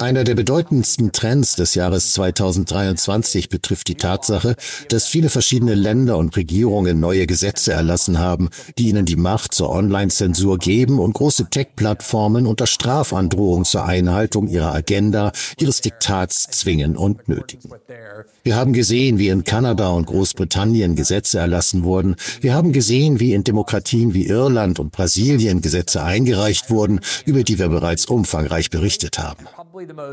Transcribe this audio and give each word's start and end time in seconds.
Einer 0.00 0.24
der 0.24 0.34
bedeutendsten 0.34 1.12
Trends 1.12 1.54
des 1.54 1.76
Jahres 1.76 2.12
2023 2.14 3.50
betrifft 3.50 3.86
die 3.86 3.94
Tatsache, 3.94 4.56
dass 4.88 5.06
viele 5.06 5.28
verschiedene 5.28 5.76
Länder 5.76 6.16
und 6.16 6.36
Regierungen 6.36 6.98
neue 6.98 7.28
Gesetze 7.28 7.72
erlassen 7.72 8.18
haben, 8.18 8.48
die 8.78 8.88
ihnen 8.88 9.06
die 9.06 9.14
Macht 9.14 9.54
zur 9.54 9.70
Online-Zensur 9.70 10.58
geben 10.58 10.98
und 10.98 11.12
große 11.12 11.48
Tech-Plattformen 11.48 12.48
unter 12.48 12.66
Strafandrohung 12.66 13.64
zur 13.64 13.84
Einhaltung 13.84 14.48
ihrer 14.48 14.74
Agenda, 14.74 15.30
ihres 15.60 15.80
Diktats 15.80 16.48
zwingen 16.50 16.96
und 16.96 17.28
nötigen. 17.28 17.70
Wir 18.42 18.56
haben 18.56 18.72
gesehen, 18.72 19.18
wie 19.18 19.28
in 19.28 19.44
Kanada 19.44 19.90
und 19.90 20.06
Großbritannien 20.06 20.96
Gesetze 20.96 21.38
erlassen 21.38 21.84
wurden. 21.84 22.16
Wir 22.40 22.54
haben 22.54 22.72
gesehen, 22.72 23.20
wie 23.20 23.34
in 23.34 23.44
Demokratien 23.44 24.14
wie 24.14 24.26
Irland 24.26 24.80
und 24.80 24.90
Brasilien 24.90 25.60
Gesetze 25.60 26.02
eingereicht 26.02 26.70
wurden, 26.70 26.98
über 27.36 27.44
die 27.44 27.58
wir 27.58 27.68
bereits 27.68 28.06
umfangreich 28.06 28.70
berichtet 28.70 29.18
haben. 29.18 29.46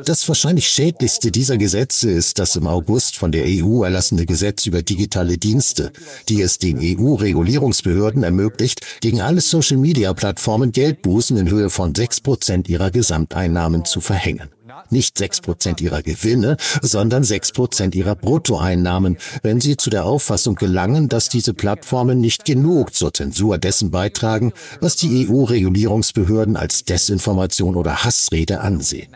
Das 0.05 0.27
wahrscheinlich 0.27 0.67
schädlichste 0.67 1.31
dieser 1.31 1.57
Gesetze 1.57 2.11
ist 2.11 2.37
das 2.37 2.57
im 2.57 2.67
August 2.67 3.15
von 3.15 3.31
der 3.31 3.45
EU 3.47 3.83
erlassene 3.83 4.25
Gesetz 4.25 4.65
über 4.65 4.81
digitale 4.81 5.37
Dienste, 5.37 5.93
die 6.27 6.41
es 6.41 6.57
den 6.57 6.79
EU-Regulierungsbehörden 6.81 8.23
ermöglicht, 8.23 8.81
gegen 8.99 9.21
alle 9.21 9.39
Social-Media-Plattformen 9.39 10.73
Geldbußen 10.73 11.37
in 11.37 11.49
Höhe 11.49 11.69
von 11.69 11.93
6% 11.93 12.67
ihrer 12.67 12.91
Gesamteinnahmen 12.91 13.85
zu 13.85 14.01
verhängen 14.01 14.49
nicht 14.89 15.17
sechs 15.17 15.41
Prozent 15.41 15.81
ihrer 15.81 16.01
Gewinne, 16.01 16.57
sondern 16.81 17.23
sechs 17.23 17.51
Prozent 17.51 17.95
ihrer 17.95 18.15
Bruttoeinnahmen, 18.15 19.17
wenn 19.41 19.59
sie 19.59 19.77
zu 19.77 19.89
der 19.89 20.05
Auffassung 20.05 20.55
gelangen, 20.55 21.09
dass 21.09 21.30
diese 21.30 21.53
Plattformen 21.53 22.19
nicht 22.19 22.45
genug 22.45 22.93
zur 22.93 23.13
Zensur 23.13 23.57
dessen 23.57 23.91
beitragen, 23.91 24.53
was 24.80 24.95
die 24.95 25.27
EU-Regulierungsbehörden 25.27 26.57
als 26.57 26.85
Desinformation 26.85 27.75
oder 27.75 28.03
Hassrede 28.03 28.61
ansehen. 28.61 29.15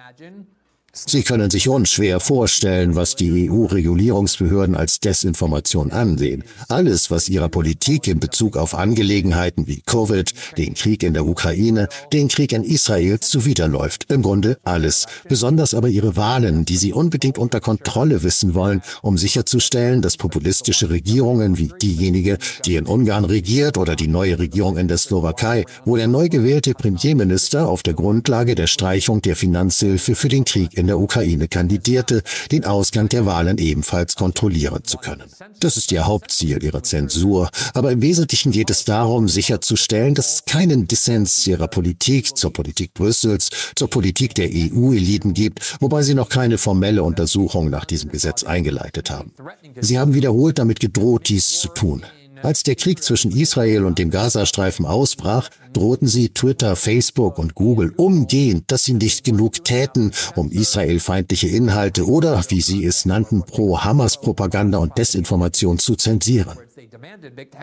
Sie 1.05 1.21
können 1.21 1.49
sich 1.51 1.69
unschwer 1.69 2.19
vorstellen, 2.19 2.95
was 2.95 3.15
die 3.15 3.49
EU-Regulierungsbehörden 3.49 4.75
als 4.75 4.99
Desinformation 4.99 5.91
ansehen. 5.91 6.43
Alles, 6.69 7.11
was 7.11 7.29
ihrer 7.29 7.49
Politik 7.49 8.07
in 8.07 8.19
Bezug 8.19 8.57
auf 8.57 8.73
Angelegenheiten 8.73 9.67
wie 9.67 9.81
Covid, 9.85 10.33
den 10.57 10.73
Krieg 10.73 11.03
in 11.03 11.13
der 11.13 11.27
Ukraine, 11.27 11.87
den 12.11 12.29
Krieg 12.29 12.51
in 12.51 12.63
Israel 12.63 13.19
zuwiderläuft. 13.19 14.11
Im 14.11 14.23
Grunde 14.23 14.57
alles. 14.63 15.05
Besonders 15.29 15.73
aber 15.73 15.89
ihre 15.89 16.15
Wahlen, 16.15 16.65
die 16.65 16.77
sie 16.77 16.93
unbedingt 16.93 17.37
unter 17.37 17.59
Kontrolle 17.59 18.23
wissen 18.23 18.55
wollen, 18.55 18.81
um 19.01 19.17
sicherzustellen, 19.17 20.01
dass 20.01 20.17
populistische 20.17 20.89
Regierungen 20.89 21.57
wie 21.57 21.71
diejenige, 21.81 22.37
die 22.65 22.75
in 22.75 22.87
Ungarn 22.87 23.25
regiert 23.25 23.77
oder 23.77 23.95
die 23.95 24.07
neue 24.07 24.39
Regierung 24.39 24.77
in 24.77 24.87
der 24.87 24.97
Slowakei, 24.97 25.65
wo 25.85 25.95
der 25.95 26.07
neu 26.07 26.27
gewählte 26.29 26.73
Premierminister 26.73 27.67
auf 27.67 27.83
der 27.83 27.93
Grundlage 27.93 28.55
der 28.55 28.67
Streichung 28.67 29.21
der 29.21 29.35
Finanzhilfe 29.35 30.15
für 30.15 30.29
den 30.29 30.45
Krieg 30.45 30.75
in 30.77 30.86
der 30.87 30.99
Ukraine 30.99 31.47
kandidierte, 31.47 32.23
den 32.51 32.65
Ausgang 32.65 33.09
der 33.09 33.25
Wahlen 33.25 33.57
ebenfalls 33.57 34.15
kontrollieren 34.15 34.83
zu 34.83 34.97
können. 34.97 35.23
Das 35.59 35.77
ist 35.77 35.91
ihr 35.91 36.05
Hauptziel 36.05 36.63
ihrer 36.63 36.83
Zensur, 36.83 37.49
aber 37.73 37.91
im 37.91 38.01
Wesentlichen 38.01 38.51
geht 38.51 38.69
es 38.69 38.85
darum, 38.85 39.27
sicherzustellen, 39.27 40.15
dass 40.15 40.35
es 40.35 40.45
keinen 40.45 40.87
Dissens 40.87 41.45
ihrer 41.47 41.67
Politik 41.67 42.35
zur 42.37 42.51
Politik 42.53 42.93
Brüssels, 42.93 43.49
zur 43.75 43.89
Politik 43.89 44.35
der 44.35 44.49
EU-Eliten 44.51 45.33
gibt, 45.33 45.77
wobei 45.79 46.03
sie 46.03 46.13
noch 46.13 46.29
keine 46.29 46.57
formelle 46.57 47.03
Untersuchung 47.03 47.69
nach 47.69 47.85
diesem 47.85 48.11
Gesetz 48.11 48.43
eingeleitet 48.43 49.09
haben. 49.09 49.31
Sie 49.79 49.99
haben 49.99 50.13
wiederholt 50.13 50.59
damit 50.59 50.79
gedroht, 50.79 51.29
dies 51.29 51.59
zu 51.59 51.69
tun. 51.69 52.03
Als 52.43 52.63
der 52.63 52.75
Krieg 52.75 53.03
zwischen 53.03 53.31
Israel 53.35 53.85
und 53.85 53.99
dem 53.99 54.09
Gazastreifen 54.09 54.85
ausbrach, 54.85 55.49
drohten 55.73 56.07
sie 56.07 56.29
Twitter, 56.29 56.75
Facebook 56.75 57.37
und 57.39 57.55
Google 57.55 57.93
umgehend, 57.95 58.65
dass 58.67 58.83
sie 58.83 58.93
nicht 58.93 59.23
genug 59.23 59.63
täten, 59.63 60.11
um 60.35 60.51
israelfeindliche 60.51 61.47
Inhalte 61.47 62.05
oder, 62.07 62.43
wie 62.49 62.61
sie 62.61 62.85
es 62.85 63.05
nannten, 63.05 63.43
pro-Hamas-Propaganda 63.43 64.77
und 64.77 64.97
Desinformation 64.97 65.79
zu 65.79 65.95
zensieren. 65.95 66.57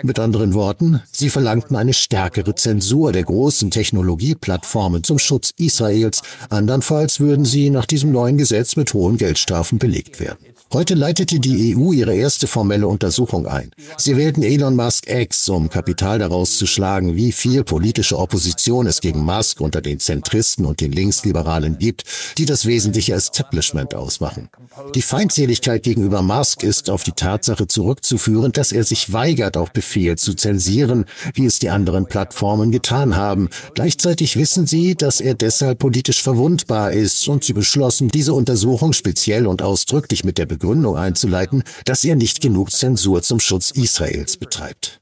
Mit 0.02 0.18
anderen 0.18 0.54
Worten, 0.54 1.00
sie 1.10 1.30
verlangten 1.30 1.76
eine 1.76 1.92
stärkere 1.92 2.54
Zensur 2.54 3.12
der 3.12 3.24
großen 3.24 3.70
Technologieplattformen 3.70 5.02
zum 5.02 5.18
Schutz 5.18 5.52
Israels, 5.56 6.22
andernfalls 6.50 7.20
würden 7.20 7.44
sie 7.44 7.70
nach 7.70 7.86
diesem 7.86 8.12
neuen 8.12 8.38
Gesetz 8.38 8.76
mit 8.76 8.92
hohen 8.94 9.16
Geldstrafen 9.16 9.78
belegt 9.78 10.20
werden. 10.20 10.53
Heute 10.72 10.94
leitete 10.94 11.38
die 11.38 11.76
EU 11.76 11.92
ihre 11.92 12.16
erste 12.16 12.48
formelle 12.48 12.88
Untersuchung 12.88 13.46
ein. 13.46 13.70
Sie 13.96 14.16
wählten 14.16 14.42
Elon 14.42 14.74
Musk 14.74 15.08
X, 15.08 15.48
um 15.48 15.68
Kapital 15.68 16.18
daraus 16.18 16.58
zu 16.58 16.66
schlagen, 16.66 17.14
wie 17.14 17.30
viel 17.30 17.62
politische 17.62 18.18
Opposition 18.18 18.88
es 18.88 19.00
gegen 19.00 19.20
Musk 19.20 19.60
unter 19.60 19.80
den 19.80 20.00
Zentristen 20.00 20.64
und 20.64 20.80
den 20.80 20.90
Linksliberalen 20.90 21.78
gibt, 21.78 22.02
die 22.38 22.44
das 22.44 22.66
wesentliche 22.66 23.12
Establishment 23.12 23.94
ausmachen. 23.94 24.48
Die 24.96 25.02
Feindseligkeit 25.02 25.84
gegenüber 25.84 26.22
Musk 26.22 26.64
ist 26.64 26.90
auf 26.90 27.04
die 27.04 27.12
Tatsache 27.12 27.68
zurückzuführen, 27.68 28.50
dass 28.50 28.72
er 28.72 28.82
sich 28.82 29.12
weigert, 29.12 29.56
auf 29.56 29.72
Befehl 29.72 30.16
zu 30.16 30.34
zensieren, 30.34 31.04
wie 31.34 31.46
es 31.46 31.60
die 31.60 31.70
anderen 31.70 32.06
Plattformen 32.06 32.72
getan 32.72 33.14
haben. 33.14 33.48
Gleichzeitig 33.74 34.36
wissen 34.36 34.66
sie, 34.66 34.96
dass 34.96 35.20
er 35.20 35.34
deshalb 35.34 35.78
politisch 35.78 36.20
verwundbar 36.20 36.90
ist 36.92 37.28
und 37.28 37.44
sie 37.44 37.52
beschlossen, 37.52 38.08
diese 38.08 38.34
Untersuchung 38.34 38.92
speziell 38.92 39.46
und 39.46 39.62
ausdrücklich 39.62 40.24
mit 40.24 40.38
der 40.38 40.46
Begründung 40.54 40.96
einzuleiten, 40.96 41.62
dass 41.84 42.04
er 42.04 42.16
nicht 42.16 42.40
genug 42.40 42.70
Zensur 42.70 43.22
zum 43.22 43.40
Schutz 43.40 43.70
Israels 43.70 44.36
betreibt. 44.36 45.00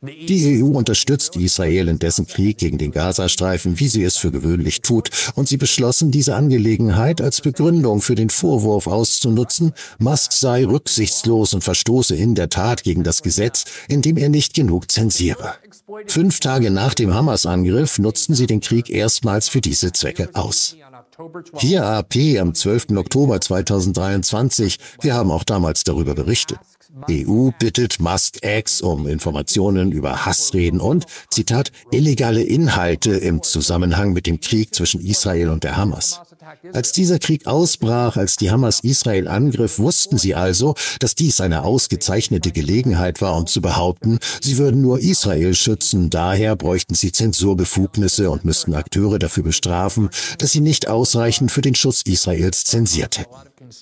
Die 0.00 0.62
EU 0.62 0.66
unterstützt 0.66 1.34
Israel 1.34 1.88
in 1.88 1.98
dessen 1.98 2.26
Krieg 2.28 2.58
gegen 2.58 2.78
den 2.78 2.92
Gazastreifen, 2.92 3.80
wie 3.80 3.88
sie 3.88 4.04
es 4.04 4.16
für 4.16 4.30
gewöhnlich 4.30 4.80
tut, 4.80 5.10
und 5.34 5.48
sie 5.48 5.56
beschlossen, 5.56 6.12
diese 6.12 6.36
Angelegenheit 6.36 7.20
als 7.20 7.40
Begründung 7.40 8.00
für 8.00 8.14
den 8.14 8.30
Vorwurf 8.30 8.86
auszunutzen, 8.86 9.72
Musk 9.98 10.32
sei 10.32 10.64
rücksichtslos 10.64 11.52
und 11.52 11.64
verstoße 11.64 12.14
in 12.14 12.36
der 12.36 12.48
Tat 12.48 12.84
gegen 12.84 13.02
das 13.02 13.22
Gesetz, 13.22 13.64
indem 13.88 14.18
er 14.18 14.28
nicht 14.28 14.54
genug 14.54 14.88
zensiere. 14.88 15.54
Fünf 16.06 16.38
Tage 16.38 16.70
nach 16.70 16.94
dem 16.94 17.12
Hamas-Angriff 17.12 17.98
nutzten 17.98 18.34
sie 18.36 18.46
den 18.46 18.60
Krieg 18.60 18.90
erstmals 18.90 19.48
für 19.48 19.60
diese 19.60 19.92
Zwecke 19.92 20.30
aus. 20.34 20.76
Hier 21.56 21.84
AP 21.84 22.38
am 22.40 22.54
12. 22.54 22.96
Oktober 22.96 23.40
2023. 23.40 24.78
Wir 25.00 25.14
haben 25.14 25.30
auch 25.32 25.42
damals 25.42 25.82
darüber 25.82 26.14
berichtet. 26.14 26.58
EU 27.10 27.50
bittet 27.58 28.00
Musk 28.00 28.38
X 28.42 28.80
um 28.80 29.06
Informationen 29.06 29.92
über 29.92 30.26
Hassreden 30.26 30.80
und, 30.80 31.06
Zitat, 31.30 31.72
illegale 31.90 32.42
Inhalte 32.42 33.12
im 33.12 33.42
Zusammenhang 33.42 34.12
mit 34.12 34.26
dem 34.26 34.40
Krieg 34.40 34.74
zwischen 34.74 35.00
Israel 35.00 35.50
und 35.50 35.64
der 35.64 35.76
Hamas. 35.76 36.20
Als 36.72 36.92
dieser 36.92 37.18
Krieg 37.18 37.46
ausbrach, 37.46 38.16
als 38.16 38.36
die 38.36 38.50
Hamas 38.50 38.80
Israel 38.80 39.28
angriff, 39.28 39.78
wussten 39.78 40.18
sie 40.18 40.34
also, 40.34 40.74
dass 41.00 41.14
dies 41.14 41.40
eine 41.40 41.64
ausgezeichnete 41.64 42.52
Gelegenheit 42.52 43.20
war, 43.20 43.36
um 43.36 43.46
zu 43.46 43.60
behaupten, 43.60 44.18
sie 44.40 44.58
würden 44.58 44.80
nur 44.80 45.00
Israel 45.00 45.54
schützen, 45.54 46.10
daher 46.10 46.56
bräuchten 46.56 46.94
sie 46.94 47.12
Zensurbefugnisse 47.12 48.30
und 48.30 48.44
müssten 48.44 48.74
Akteure 48.74 49.18
dafür 49.18 49.44
bestrafen, 49.44 50.10
dass 50.38 50.52
sie 50.52 50.60
nicht 50.60 50.88
ausreichend 50.88 51.50
für 51.50 51.62
den 51.62 51.74
Schutz 51.74 52.02
Israels 52.02 52.64
zensiert 52.64 53.18
hätten. 53.18 53.34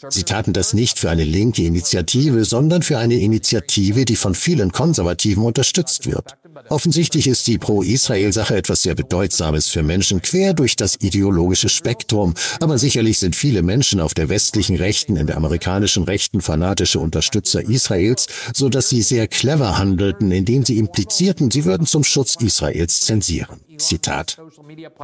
Sie 0.08 0.24
taten 0.24 0.52
das 0.52 0.74
nicht 0.74 0.98
für 0.98 1.10
eine 1.10 1.24
linke 1.24 1.62
Initiative, 1.62 2.44
sondern 2.44 2.82
für 2.82 2.98
eine 2.98 3.14
Initiative, 3.14 4.04
die 4.04 4.16
von 4.16 4.34
vielen 4.34 4.72
Konservativen 4.72 5.44
unterstützt 5.44 6.06
wird. 6.06 6.36
Offensichtlich 6.68 7.26
ist 7.26 7.46
die 7.46 7.58
Pro-Israel-Sache 7.58 8.56
etwas 8.56 8.82
sehr 8.82 8.94
Bedeutsames 8.94 9.68
für 9.68 9.82
Menschen 9.82 10.22
quer 10.22 10.54
durch 10.54 10.74
das 10.74 10.96
ideologische 11.00 11.68
Spektrum, 11.68 12.34
aber 12.60 12.78
sicherlich 12.78 13.18
sind 13.18 13.36
viele 13.36 13.62
Menschen 13.62 14.00
auf 14.00 14.14
der 14.14 14.28
westlichen 14.28 14.76
Rechten, 14.76 15.16
in 15.16 15.26
der 15.26 15.36
amerikanischen 15.36 16.04
Rechten 16.04 16.40
fanatische 16.40 17.00
Unterstützer 17.00 17.62
Israels, 17.62 18.26
so 18.54 18.68
dass 18.68 18.88
sie 18.88 19.02
sehr 19.02 19.28
clever 19.28 19.78
handelten, 19.78 20.30
indem 20.32 20.64
sie 20.64 20.78
implizierten, 20.78 21.50
sie 21.50 21.64
würden 21.64 21.86
zum 21.86 22.04
Schutz 22.04 22.36
Israels 22.36 23.00
zensieren. 23.00 23.60
Zitat. 23.78 24.38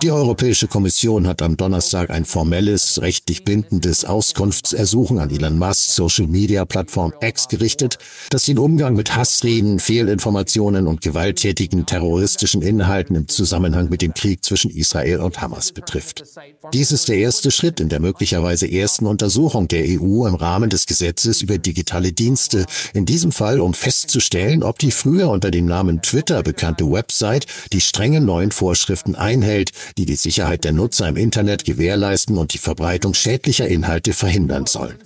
Die 0.03 0.11
Europäische 0.11 0.67
Kommission 0.67 1.27
hat 1.27 1.43
am 1.43 1.57
Donnerstag 1.57 2.11
ein 2.11 2.25
formelles, 2.25 3.01
rechtlich 3.03 3.45
bindendes 3.45 4.05
Auskunftsersuchen 4.05 5.19
an 5.19 5.31
Elon 5.31 5.59
Musk 5.59 5.91
Social-Media-Plattform 5.91 7.13
X 7.21 7.49
gerichtet, 7.49 7.99
das 8.31 8.45
den 8.45 8.59
Umgang 8.59 8.95
mit 8.95 9.15
Hassreden, 9.15 9.79
Fehlinformationen 9.79 10.87
und 10.87 11.01
gewalttätigen 11.01 11.87
terroristischen 11.87 12.63
Inhalten 12.63 13.17
im 13.17 13.29
Zusammenhang 13.29 13.89
mit 13.89 14.03
dem 14.03 14.15
Krieg 14.15 14.45
zwischen 14.45 14.71
Israel 14.71 15.21
und 15.21 15.41
Hamas 15.41 15.73
betrifft. 15.73 16.25
Dies 16.73 16.93
ist 16.93 17.09
der 17.09 17.17
erste 17.17 17.32
Schritt 17.41 17.81
in 17.81 17.89
der 17.89 18.01
möglicherweise 18.01 18.71
ersten 18.71 19.07
Untersuchung 19.07 19.69
der 19.69 19.85
EU 19.85 20.27
im 20.27 20.35
Rahmen 20.35 20.71
des 20.71 20.87
Gesetzes 20.87 21.41
über 21.41 21.59
digitale 21.59 22.13
Dienste, 22.13 22.67
in 22.93 23.07
diesem 23.07 23.33
Fall 23.33 23.61
um 23.61 23.75
festzustellen, 23.75 24.63
ob 24.63 24.79
die 24.79 24.91
früher 24.91 25.31
unter 25.31 25.51
dem 25.51 25.67
Namen 25.67 26.03
Twitter 26.03 26.43
bekannte 26.43 26.91
Website 26.91 27.47
die 27.73 27.81
strengen 27.81 28.27
neuen 28.27 28.51
Vorschriften 28.51 29.15
einhält, 29.15 29.71
die 29.97 30.07
die 30.07 30.17
Sicherheit 30.17 30.65
der 30.65 30.73
Nutzer 30.73 31.09
im 31.09 31.17
Internet 31.17 31.65
gewährleisten 31.65 32.37
und 32.37 32.53
die 32.53 32.59
Verbreitung 32.59 33.15
schädlicher 33.15 33.67
Inhalte 33.67 34.13
verhindern 34.13 34.67
sollen. 34.67 34.99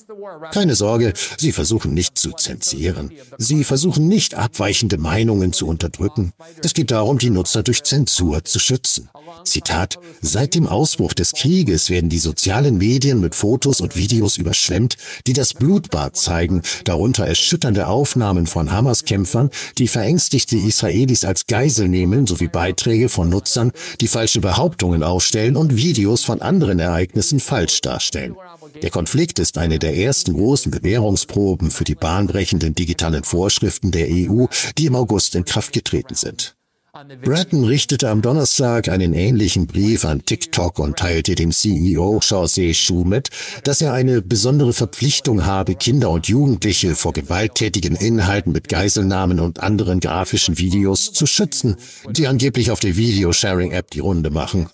Keine 0.50 0.74
Sorge, 0.74 1.12
sie 1.38 1.52
versuchen 1.52 1.94
nicht 1.94 2.18
zu 2.18 2.32
zensieren. 2.32 3.12
Sie 3.38 3.64
versuchen 3.64 4.08
nicht 4.08 4.34
abweichende 4.34 4.98
Meinungen 4.98 5.52
zu 5.52 5.66
unterdrücken. 5.66 6.32
Es 6.62 6.74
geht 6.74 6.90
darum, 6.90 7.18
die 7.18 7.30
Nutzer 7.30 7.62
durch 7.62 7.82
Zensur 7.84 8.44
zu 8.44 8.58
schützen. 8.58 9.08
Zitat, 9.44 9.98
seit 10.20 10.54
dem 10.54 10.66
Ausbruch 10.66 11.12
des 11.12 11.32
Krieges 11.32 11.90
werden 11.90 12.10
die 12.10 12.15
sozialen 12.18 12.78
Medien 12.78 13.20
mit 13.20 13.34
Fotos 13.34 13.80
und 13.80 13.96
Videos 13.96 14.36
überschwemmt, 14.36 14.96
die 15.26 15.32
das 15.32 15.54
Blutbad 15.54 16.16
zeigen, 16.16 16.62
darunter 16.84 17.26
erschütternde 17.26 17.86
Aufnahmen 17.86 18.46
von 18.46 18.72
Hamas-Kämpfern, 18.72 19.50
die 19.78 19.88
verängstigte 19.88 20.56
Israelis 20.56 21.24
als 21.24 21.46
Geisel 21.46 21.88
nehmen, 21.88 22.26
sowie 22.26 22.48
Beiträge 22.48 23.08
von 23.08 23.28
Nutzern, 23.28 23.72
die 24.00 24.08
falsche 24.08 24.40
Behauptungen 24.40 25.02
aufstellen 25.02 25.56
und 25.56 25.76
Videos 25.76 26.24
von 26.24 26.42
anderen 26.42 26.78
Ereignissen 26.78 27.40
falsch 27.40 27.80
darstellen. 27.80 28.36
Der 28.82 28.90
Konflikt 28.90 29.38
ist 29.38 29.58
eine 29.58 29.78
der 29.78 29.96
ersten 29.96 30.34
großen 30.34 30.70
Bewährungsproben 30.70 31.70
für 31.70 31.84
die 31.84 31.94
bahnbrechenden 31.94 32.74
digitalen 32.74 33.24
Vorschriften 33.24 33.90
der 33.90 34.08
EU, 34.10 34.46
die 34.78 34.86
im 34.86 34.96
August 34.96 35.34
in 35.34 35.44
Kraft 35.44 35.72
getreten 35.72 36.14
sind. 36.14 36.55
Bratton 37.22 37.64
richtete 37.64 38.08
am 38.08 38.22
Donnerstag 38.22 38.88
einen 38.88 39.12
ähnlichen 39.12 39.66
Brief 39.66 40.04
an 40.04 40.24
TikTok 40.24 40.78
und 40.78 40.96
teilte 40.96 41.34
dem 41.34 41.50
CEO 41.50 42.20
José 42.20 42.72
Shu 42.72 43.04
mit, 43.04 43.28
dass 43.64 43.82
er 43.82 43.92
eine 43.92 44.22
besondere 44.22 44.72
Verpflichtung 44.72 45.44
habe, 45.44 45.74
Kinder 45.74 46.10
und 46.10 46.28
Jugendliche 46.28 46.94
vor 46.94 47.12
gewalttätigen 47.12 47.96
Inhalten 47.96 48.52
mit 48.52 48.68
Geiselnahmen 48.68 49.40
und 49.40 49.60
anderen 49.60 50.00
grafischen 50.00 50.58
Videos 50.58 51.12
zu 51.12 51.26
schützen, 51.26 51.76
die 52.10 52.28
angeblich 52.28 52.70
auf 52.70 52.80
der 52.80 52.96
Videosharing-App 52.96 53.90
die 53.90 54.00
Runde 54.00 54.30
machen. 54.30 54.68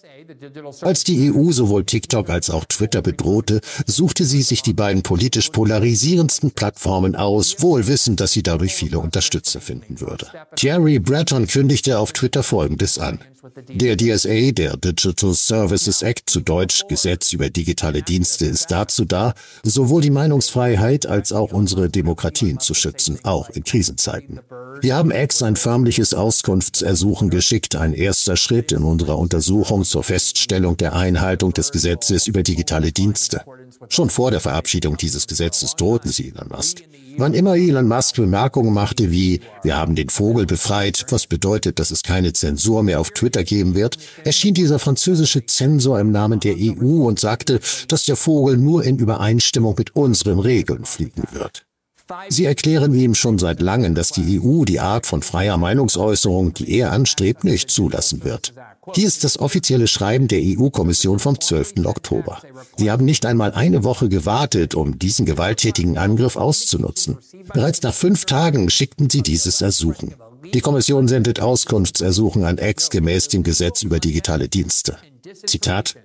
Als 0.81 1.05
die 1.05 1.33
EU 1.33 1.53
sowohl 1.53 1.85
TikTok 1.85 2.31
als 2.31 2.51
auch 2.51 2.65
Twitter 2.65 3.03
bedrohte, 3.03 3.61
suchte 3.87 4.25
sie 4.25 4.43
sich 4.43 4.63
die 4.63 4.73
beiden 4.73 5.03
politisch 5.03 5.51
polarisierendsten 5.51 6.53
Plattformen 6.53 7.17
aus, 7.17 7.57
wohl 7.61 7.87
wissend, 7.87 8.21
dass 8.21 8.33
sie 8.33 8.43
dadurch 8.43 8.75
viele 8.75 8.99
Unterstützer 8.99 9.61
finden 9.61 10.01
würde. 10.01 10.27
Thierry 10.57 10.99
Breton 10.99 11.47
kündigte 11.47 11.99
auf 11.99 12.13
Twitter 12.13 12.43
Folgendes 12.43 12.99
an. 12.99 13.21
Der 13.69 13.97
DSA, 13.97 14.53
der 14.53 14.77
Digital 14.77 15.35
Services 15.35 16.03
Act 16.03 16.31
zu 16.31 16.41
Deutsch 16.41 16.87
Gesetz 16.89 17.33
über 17.33 17.51
digitale 17.51 18.01
Dienste, 18.03 18.47
ist 18.47 18.71
dazu 18.71 19.05
da, 19.05 19.35
sowohl 19.65 20.01
die 20.01 20.11
Meinungsfreiheit 20.11 21.07
als 21.07 21.33
auch 21.33 21.53
unsere 21.53 21.89
Demokratien 21.89 22.61
zu 22.61 22.73
schützen, 22.73 23.19
auch 23.25 23.51
in 23.51 23.65
Krisenzeiten. 23.65 24.39
Wir 24.81 24.95
haben 24.95 25.11
X 25.11 25.43
ein 25.43 25.57
förmliches 25.57 26.15
Auskunftsersuchen 26.15 27.31
geschickt, 27.31 27.75
ein 27.75 27.95
erster 27.95 28.37
Schritt 28.37 28.71
in 28.71 28.85
unserer 28.85 29.19
Untersuchung 29.19 29.83
zur 29.83 30.05
Feststellung 30.05 30.77
der 30.77 30.95
Einhaltung 30.95 31.53
des 31.53 31.73
Gesetzes 31.73 32.29
über 32.29 32.45
digitale 32.45 32.93
Dienste. 32.93 33.43
Schon 33.89 34.11
vor 34.11 34.31
der 34.31 34.41
Verabschiedung 34.41 34.97
dieses 34.97 35.27
Gesetzes 35.27 35.75
drohten 35.75 36.13
sie 36.13 36.29
Elon 36.29 36.49
Musk. 36.49 36.83
Wann 37.19 37.35
immer 37.35 37.57
Elon 37.57 37.89
Musk 37.89 38.17
Bemerkungen 38.17 38.73
machte 38.73 39.11
wie, 39.11 39.41
wir 39.63 39.77
haben 39.77 39.95
den 39.95 40.09
Vogel 40.09 40.47
befreit, 40.47 41.05
was 41.11 41.27
bedeutet, 41.27 41.79
dass 41.79 41.91
es 41.91 42.03
keine 42.03 42.33
Zensur 42.33 42.83
mehr 42.83 43.01
auf 43.01 43.11
Twitter 43.11 43.32
geben 43.41 43.75
wird, 43.75 43.97
erschien 44.25 44.55
dieser 44.55 44.79
französische 44.79 45.47
Zensor 45.47 45.99
im 45.99 46.13
Namen 46.13 46.41
der 46.41 46.57
EU 46.59 47.07
und 47.07 47.19
sagte, 47.19 47.61
dass 47.89 48.05
der 48.05 48.17
Vogel 48.17 48.59
nur 48.59 48.85
in 48.85 48.99
Übereinstimmung 48.99 49.75
mit 49.79 49.97
unseren 49.97 50.39
Regeln 50.39 50.85
fliegen 50.85 51.25
wird. 51.33 51.65
Sie 52.29 52.45
erklären 52.45 52.95
ihm 52.95 53.15
schon 53.15 53.39
seit 53.39 53.61
langem, 53.61 53.95
dass 53.95 54.11
die 54.11 54.41
EU 54.41 54.65
die 54.65 54.81
Art 54.81 55.07
von 55.07 55.23
freier 55.23 55.57
Meinungsäußerung, 55.57 56.53
die 56.53 56.79
er 56.79 56.93
anstrebt, 56.93 57.45
nicht 57.45 57.71
zulassen 57.71 58.25
wird. 58.25 58.53
Hier 58.95 59.07
ist 59.07 59.23
das 59.25 59.39
offizielle 59.39 59.87
Schreiben 59.87 60.29
der 60.29 60.41
EU-Kommission 60.43 61.21
vom 61.21 61.41
12. 61.41 61.85
Oktober. 61.85 62.43
Sie 62.77 62.91
haben 62.91 63.05
nicht 63.05 63.25
einmal 63.25 63.53
eine 63.53 63.85
Woche 63.85 64.09
gewartet, 64.09 64.75
um 64.75 64.99
diesen 64.99 65.25
gewalttätigen 65.25 65.99
Angriff 65.99 66.37
auszunutzen. 66.37 67.19
Bereits 67.55 67.83
nach 67.83 67.95
fünf 67.95 68.25
Tagen 68.25 68.69
schickten 68.71 69.09
sie 69.09 69.23
dieses 69.23 69.61
Ersuchen. 69.61 70.15
Die 70.45 70.61
Kommission 70.61 71.09
sendet 71.09 71.41
Auskunftsersuchen 71.41 72.45
an 72.45 72.59
Ex 72.59 72.91
gemäß 72.91 73.29
dem 73.29 73.43
Gesetz 73.43 73.83
über 73.83 74.01
digitale 74.01 74.49
Dienste. 74.49 74.97
Zitat 75.47 75.97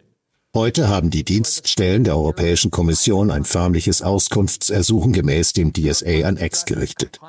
Heute 0.58 0.88
haben 0.88 1.12
die 1.12 1.24
Dienststellen 1.24 2.04
der 2.04 2.18
Europäischen 2.18 2.72
Kommission 2.72 3.30
ein 3.30 3.44
förmliches 3.44 4.02
Auskunftsersuchen 4.02 5.14
gemäß 5.14 5.54
dem 5.54 5.72
DSA 5.72 6.26
an 6.28 6.38
Ex 6.38 6.66
gerichtet. 6.66 7.20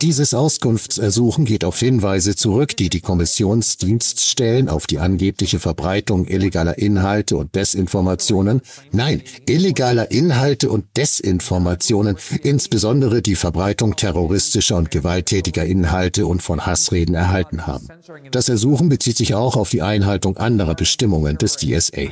Dieses 0.00 0.34
Auskunftsersuchen 0.34 1.44
geht 1.44 1.64
auf 1.64 1.78
Hinweise 1.78 2.34
zurück, 2.34 2.76
die 2.76 2.88
die 2.88 3.00
Kommissionsdienststellen 3.00 4.68
auf 4.68 4.88
die 4.88 4.98
angebliche 4.98 5.60
Verbreitung 5.60 6.26
illegaler 6.26 6.76
Inhalte 6.76 7.36
und 7.36 7.54
Desinformationen, 7.54 8.62
nein, 8.90 9.22
illegaler 9.46 10.10
Inhalte 10.10 10.68
und 10.68 10.84
Desinformationen, 10.96 12.16
insbesondere 12.42 13.22
die 13.22 13.36
Verbreitung 13.36 13.94
terroristischer 13.94 14.76
und 14.76 14.90
gewalttätiger 14.90 15.64
Inhalte 15.64 16.26
und 16.26 16.42
von 16.42 16.66
Hassreden 16.66 17.14
erhalten 17.14 17.68
haben. 17.68 17.86
Das 18.32 18.48
Ersuchen 18.48 18.88
bezieht 18.88 19.18
sich 19.18 19.36
auch 19.36 19.56
auf 19.56 19.70
die 19.70 19.82
Einhaltung 19.82 20.36
anderer 20.36 20.74
Bestimmungen 20.74 21.38
des 21.38 21.58
DSA. 21.58 22.08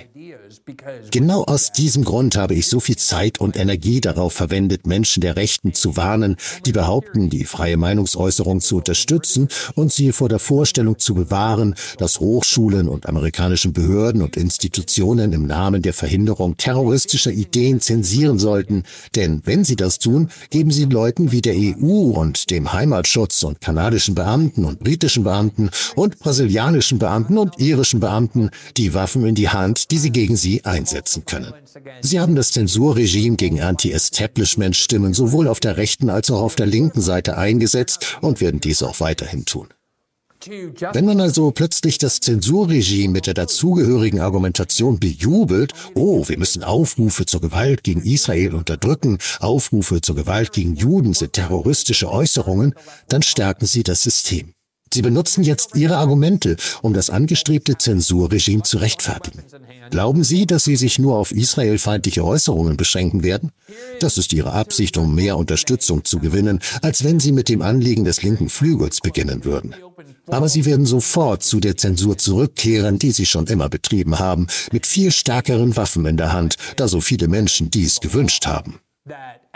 Genau 1.13 1.45
aus 1.45 1.71
diesem 1.71 2.05
Grund 2.05 2.37
habe 2.37 2.55
ich 2.55 2.67
so 2.67 2.81
viel 2.81 2.97
Zeit 2.97 3.39
und 3.39 3.57
Energie 3.57 4.01
darauf 4.01 4.33
verwendet, 4.33 4.87
Menschen 4.87 5.21
der 5.21 5.37
Rechten 5.37 5.75
zu 5.75 5.97
warnen, 5.97 6.37
die 6.67 6.73
behaupten, 6.73 7.31
die 7.31 7.45
freie 7.45 7.77
Meinungsäußerung 7.77 8.61
zu 8.61 8.79
unterstützen 8.79 9.49
und 9.75 9.93
sie 9.93 10.11
vor 10.13 10.29
der 10.29 10.41
Vorstellung 10.41 10.99
zu 10.99 11.15
bewahren, 11.15 11.75
dass 11.99 12.19
Hochschulen 12.19 12.89
und 12.89 13.09
amerikanischen 13.09 13.73
Behörden 13.73 14.23
und 14.23 14.37
Institutionen 14.37 15.33
im 15.33 15.47
Namen 15.47 15.83
der 15.83 15.93
Verhinderung 15.93 16.57
terroristischer 16.57 17.31
Ideen 17.31 17.81
zensieren 17.81 18.39
sollten. 18.39 18.83
Denn 19.15 19.43
wenn 19.45 19.65
sie 19.65 19.77
das 19.77 19.99
tun, 19.99 20.31
geben 20.51 20.73
sie 20.73 20.87
Leuten 20.87 21.31
wie 21.31 21.43
der 21.43 21.55
EU 21.55 22.11
und 22.19 22.51
dem 22.51 22.73
Heimatschutz 22.73 23.43
und 23.45 23.61
kanadischen 23.61 24.15
Beamten 24.17 24.65
und 24.65 24.81
britischen 24.81 25.23
Beamten 25.23 25.71
und 25.95 26.19
brasilianischen 26.19 26.99
Beamten 26.99 27.39
und 27.39 27.61
irischen 27.61 28.01
Beamten 28.01 28.51
die 28.77 28.95
Waffen 28.95 29.25
in 29.25 29.35
die 29.37 29.49
Hand, 29.49 29.91
die 29.93 29.99
sie 29.99 30.11
gegen 30.11 30.40
sie 30.41 30.65
einsetzen 30.65 31.25
können. 31.25 31.53
Sie 32.01 32.21
haben 32.21 32.35
das 32.35 32.53
Zensurregime 32.53 33.37
gegen 33.37 33.61
Anti-Establishment-Stimmen 33.61 35.15
sowohl 35.15 35.49
auf 35.49 35.61
der 35.61 35.77
rechten 35.77 36.11
als 36.11 36.31
auch 36.31 36.41
auf 36.41 36.57
der 36.57 36.67
linken 36.67 37.01
Seite 37.01 37.37
eingesetzt 37.37 38.19
und 38.21 38.41
werden 38.41 38.61
dies 38.61 38.83
auch 38.83 39.01
weiterhin 39.01 39.45
tun. 39.45 39.69
Wenn 40.47 41.05
man 41.05 41.21
also 41.21 41.51
plötzlich 41.51 41.99
das 41.99 42.21
Zensurregime 42.21 43.13
mit 43.13 43.27
der 43.27 43.35
dazugehörigen 43.35 44.21
Argumentation 44.21 44.99
bejubelt, 44.99 45.75
oh, 45.95 46.27
wir 46.29 46.39
müssen 46.39 46.65
Aufrufe 46.65 47.27
zur 47.27 47.43
Gewalt 47.43 47.85
gegen 47.85 48.03
Israel 48.03 48.55
unterdrücken, 48.55 49.19
Aufrufe 49.41 50.01
zur 50.01 50.17
Gewalt 50.17 50.53
gegen 50.53 50.77
Juden 50.77 51.13
sind 51.13 51.35
terroristische 51.35 52.11
Äußerungen, 52.11 52.75
dann 53.09 53.23
stärken 53.23 53.67
sie 53.67 53.83
das 53.83 54.03
System. 54.03 54.55
Sie 54.93 55.03
benutzen 55.03 55.45
jetzt 55.45 55.77
Ihre 55.77 55.99
Argumente, 55.99 56.57
um 56.83 56.93
das 56.93 57.11
angestrebte 57.11 57.79
Zensurregime 57.79 58.63
zu 58.63 58.79
rechtfertigen. 58.79 59.45
Glauben 59.91 60.25
Sie, 60.25 60.47
dass 60.47 60.65
Sie 60.65 60.77
sich 60.77 60.99
nur 60.99 61.17
auf 61.17 61.31
israelfeindliche 61.31 62.25
Äußerungen 62.25 62.77
beschränken 62.77 63.23
werden? 63.23 63.53
Das 64.01 64.19
ist 64.19 64.33
Ihre 64.33 64.53
Absicht, 64.53 64.97
um 64.97 65.15
mehr 65.15 65.37
Unterstützung 65.37 66.05
zu 66.05 66.19
gewinnen, 66.19 66.61
als 66.83 67.05
wenn 67.05 67.21
Sie 67.21 67.31
mit 67.31 67.49
dem 67.49 67.63
Anliegen 67.63 68.05
des 68.05 68.23
linken 68.23 68.49
Flügels 68.49 69.01
beginnen 69.01 69.45
würden. 69.45 69.75
Aber 70.27 70.49
Sie 70.49 70.65
werden 70.65 70.87
sofort 70.87 71.43
zu 71.43 71.61
der 71.61 71.77
Zensur 71.77 72.19
zurückkehren, 72.19 72.99
die 72.99 73.13
Sie 73.13 73.27
schon 73.27 73.47
immer 73.47 73.69
betrieben 73.69 74.19
haben, 74.19 74.49
mit 74.73 74.87
viel 74.87 75.13
stärkeren 75.13 75.77
Waffen 75.77 76.07
in 76.07 76.17
der 76.17 76.33
Hand, 76.33 76.57
da 76.77 76.89
so 76.89 77.01
viele 77.01 77.29
Menschen 77.29 77.71
dies 77.71 78.01
gewünscht 78.01 78.47
haben. 78.47 78.81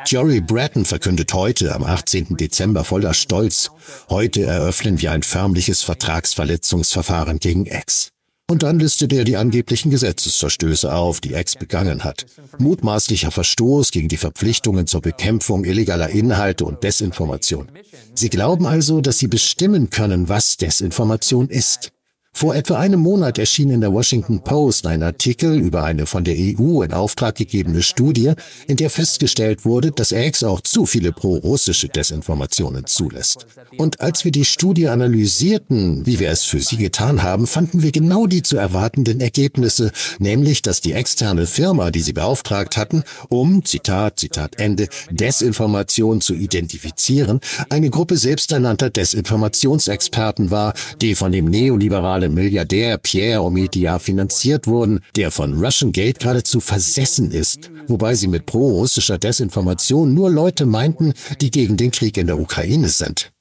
Jerry 0.07 0.41
Bratton 0.41 0.85
verkündet 0.85 1.33
heute, 1.33 1.75
am 1.75 1.83
18. 1.83 2.37
Dezember 2.37 2.85
voller 2.85 3.15
Stolz, 3.15 3.71
heute 4.11 4.43
eröffnen 4.43 5.01
wir 5.01 5.13
ein 5.13 5.23
förmliches 5.23 5.83
Vertragsverletzungsverfahren 5.83 7.39
gegen 7.39 7.67
X. 7.67 8.11
Und 8.51 8.63
dann 8.63 8.79
listet 8.79 9.15
er 9.15 9.25
die 9.25 9.39
angeblichen 9.39 9.91
Gesetzesverstöße 9.91 10.93
auf, 10.93 11.23
die 11.23 11.33
X 11.33 11.57
begangen 11.57 12.05
hat. 12.05 12.27
Mutmaßlicher 12.59 13.31
Verstoß 13.31 13.91
gegen 13.91 14.09
die 14.09 14.19
Verpflichtungen 14.19 14.87
zur 14.87 15.01
Bekämpfung 15.01 15.65
illegaler 15.65 16.11
Inhalte 16.11 16.67
und 16.67 16.85
Desinformation. 16.85 17.69
Sie 18.15 18.29
glauben 18.29 18.67
also, 18.67 19.01
dass 19.01 19.19
Sie 19.19 19.29
bestimmen 19.29 19.89
können, 19.89 20.29
was 20.29 20.59
Desinformation 20.59 21.49
ist. 21.49 21.94
Vor 22.37 22.57
etwa 22.57 22.79
einem 22.79 22.99
Monat 22.99 23.39
erschien 23.39 23.71
in 23.71 23.81
der 23.81 23.93
Washington 23.93 24.43
Post 24.43 24.89
ein 24.89 25.05
Artikel 25.05 25.57
über 25.57 25.85
eine 25.85 26.05
von 26.05 26.25
der 26.25 26.35
EU 26.37 26.83
in 26.83 26.93
Auftrag 26.93 27.37
gegebene 27.37 27.81
Studie, 27.81 28.33
in 28.67 28.77
der 28.77 28.91
festgestellt 28.91 29.65
wurde, 29.65 29.93
dass 29.93 30.11
X 30.11 30.43
auch 30.43 30.61
zu 30.61 30.85
viele 30.85 31.13
pro-russische 31.13 31.89
Desinformationen 31.89 32.87
zulässt. 32.87 33.47
Und 33.79 34.01
als 34.01 34.25
wir 34.25 34.33
die 34.33 34.45
Studie 34.45 34.89
analysierten, 34.89 36.05
wie 36.07 36.19
wir 36.19 36.29
es 36.29 36.43
für 36.43 36.59
sie 36.59 36.77
getan 36.77 37.23
haben, 37.23 37.47
fanden 37.47 37.83
wir 37.83 37.93
genau 37.93 38.27
die 38.27 38.43
zu 38.43 38.57
erwartenden 38.57 39.21
Ergebnisse, 39.21 39.93
nämlich, 40.19 40.61
dass 40.61 40.81
die 40.81 40.93
externe 40.93 41.47
Firma, 41.47 41.93
die 41.93 42.01
sie 42.01 42.13
beauftragt 42.13 42.77
hatten, 42.77 43.05
um, 43.29 43.65
Zitat, 43.65 44.19
Zitat 44.19 44.59
Ende, 44.59 44.89
Desinformation 45.09 46.21
zu 46.21 46.35
identifizieren, 46.35 47.39
eine 47.71 47.91
Gruppe 47.91 48.17
selbsternannter 48.17 48.91
Desinformationsexperten 48.91 50.51
war, 50.51 50.75
die 51.01 51.15
von 51.15 51.31
dem 51.31 51.45
neoliberalen 51.45 52.24
internationale 52.25 52.29
Milliardär 52.29 52.99
Pierre 52.99 53.43
Omidyar 53.43 53.99
finanziert 54.01 54.67
wurden, 54.67 55.01
der 55.17 55.31
von 55.31 55.55
Russian 55.55 55.93
Gate 55.93 56.19
geradezu 56.19 56.61
versessen 56.61 57.31
ist, 57.31 57.71
wobei 57.87 58.15
sie 58.15 58.29
mit 58.29 58.47
pro-russischer 58.47 59.19
Desinformation 59.19 60.15
nur 60.15 60.31
Leute 60.31 60.67
meinten, 60.67 61.13
die 61.41 61.51
gegen 61.51 61.77
den 61.77 61.91
Krieg 61.91 62.17
in 62.17 62.27
der 62.27 62.39
Ukraine 62.39 62.89
sind. 62.89 63.34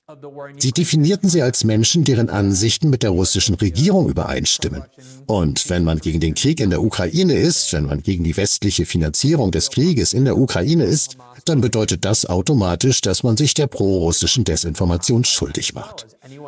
Sie 0.58 0.72
definierten 0.72 1.30
sie 1.30 1.42
als 1.42 1.64
Menschen, 1.64 2.04
deren 2.04 2.30
Ansichten 2.30 2.90
mit 2.90 3.04
der 3.04 3.10
russischen 3.10 3.56
Regierung 3.56 4.10
übereinstimmen. 4.10 4.84
Und 5.26 5.70
wenn 5.70 5.84
man 5.84 6.00
gegen 6.00 6.20
den 6.20 6.36
Krieg 6.36 6.60
in 6.60 6.70
der 6.70 6.82
Ukraine 6.82 7.34
ist, 7.34 7.74
wenn 7.74 7.86
man 7.86 8.02
gegen 8.02 8.24
die 8.24 8.38
westliche 8.38 8.86
Finanzierung 8.86 9.52
des 9.52 9.70
Krieges 9.70 10.14
in 10.14 10.26
der 10.26 10.38
Ukraine 10.38 10.86
ist, 10.86 11.18
dann 11.46 11.62
bedeutet 11.62 12.06
das 12.06 12.26
automatisch, 12.26 13.02
dass 13.02 13.24
man 13.24 13.36
sich 13.36 13.54
der 13.54 13.68
pro-russischen 13.68 14.44
Desinformation 14.44 15.26
schuldig 15.26 15.74
macht. 15.74 16.08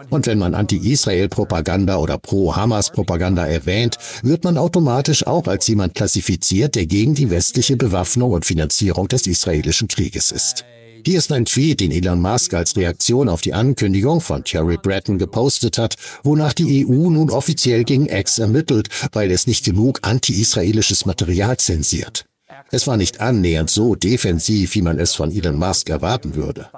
Und 0.10 0.27
wenn 0.27 0.38
man 0.38 0.55
Anti-Israel-Propaganda 0.55 1.98
oder 1.98 2.17
Pro-Hamas-Propaganda 2.17 3.46
erwähnt, 3.46 3.98
wird 4.24 4.44
man 4.44 4.58
automatisch 4.58 5.27
auch 5.27 5.48
als 5.48 5.67
jemand 5.67 5.96
klassifiziert, 5.96 6.75
der 6.75 6.86
gegen 6.86 7.13
die 7.15 7.29
westliche 7.29 7.75
Bewaffnung 7.75 8.32
und 8.32 8.46
Finanzierung 8.46 9.08
des 9.08 9.27
israelischen 9.27 9.88
Krieges 9.88 10.32
ist. 10.32 10.65
Hier 11.05 11.19
ist 11.19 11.31
ein 11.31 11.45
Tweet, 11.45 11.81
den 11.81 11.91
Elon 11.91 12.19
Musk 12.19 12.55
als 12.55 12.75
Reaktion 12.75 13.29
auf 13.29 13.41
die 13.41 13.53
Ankündigung 13.53 14.21
von 14.21 14.43
Thierry 14.43 14.77
Breton 14.81 15.19
gepostet 15.19 15.77
hat, 15.77 15.97
wonach 16.24 16.51
die 16.51 16.83
EU 16.83 17.12
nun 17.12 17.29
offiziell 17.29 17.83
gegen 17.83 18.07
X 18.07 18.39
ermittelt, 18.39 18.89
weil 19.12 19.29
es 19.29 19.45
nicht 19.45 19.63
genug 19.63 20.00
anti-israelisches 20.01 21.05
Material 21.05 21.57
zensiert. 21.57 22.25
Es 22.71 22.88
war 22.88 22.97
nicht 22.97 23.21
annähernd 23.21 23.69
so 23.69 23.93
defensiv, 23.93 24.74
wie 24.74 24.81
man 24.81 24.97
es 24.97 25.13
von 25.13 25.31
Elon 25.31 25.59
Musk 25.59 25.89
erwarten 25.89 26.33
würde. 26.33 26.69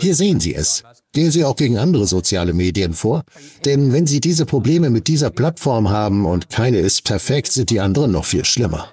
Hier 0.00 0.14
sehen 0.14 0.40
Sie 0.40 0.54
es. 0.54 0.82
Gehen 1.12 1.30
Sie 1.30 1.44
auch 1.44 1.56
gegen 1.56 1.76
andere 1.76 2.06
soziale 2.06 2.54
Medien 2.54 2.94
vor, 2.94 3.22
denn 3.66 3.92
wenn 3.92 4.06
Sie 4.06 4.20
diese 4.20 4.46
Probleme 4.46 4.88
mit 4.88 5.08
dieser 5.08 5.28
Plattform 5.28 5.90
haben 5.90 6.24
und 6.24 6.48
keine 6.48 6.78
ist 6.78 7.04
perfekt, 7.04 7.52
sind 7.52 7.68
die 7.68 7.80
anderen 7.80 8.12
noch 8.12 8.24
viel 8.24 8.46
schlimmer. 8.46 8.88